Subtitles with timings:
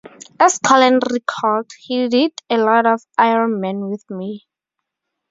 [0.39, 4.47] As Colan recalled, "He did a lot of "Iron Man" with me.